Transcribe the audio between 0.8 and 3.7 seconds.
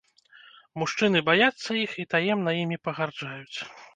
Мужчыны баяцца іх і таемна імі пагарджаюць.